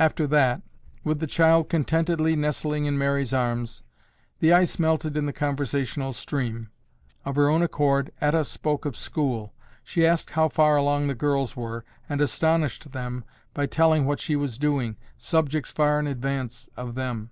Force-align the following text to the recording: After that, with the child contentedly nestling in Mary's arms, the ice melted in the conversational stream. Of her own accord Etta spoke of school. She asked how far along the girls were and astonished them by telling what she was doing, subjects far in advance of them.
After 0.00 0.26
that, 0.26 0.62
with 1.04 1.20
the 1.20 1.26
child 1.28 1.68
contentedly 1.68 2.34
nestling 2.34 2.86
in 2.86 2.98
Mary's 2.98 3.32
arms, 3.32 3.84
the 4.40 4.52
ice 4.52 4.80
melted 4.80 5.16
in 5.16 5.26
the 5.26 5.32
conversational 5.32 6.12
stream. 6.12 6.70
Of 7.24 7.36
her 7.36 7.48
own 7.48 7.62
accord 7.62 8.10
Etta 8.20 8.44
spoke 8.44 8.84
of 8.84 8.96
school. 8.96 9.54
She 9.84 10.04
asked 10.04 10.30
how 10.30 10.48
far 10.48 10.74
along 10.76 11.06
the 11.06 11.14
girls 11.14 11.54
were 11.54 11.84
and 12.08 12.20
astonished 12.20 12.90
them 12.90 13.22
by 13.54 13.66
telling 13.66 14.06
what 14.06 14.18
she 14.18 14.34
was 14.34 14.58
doing, 14.58 14.96
subjects 15.18 15.70
far 15.70 16.00
in 16.00 16.08
advance 16.08 16.68
of 16.76 16.96
them. 16.96 17.30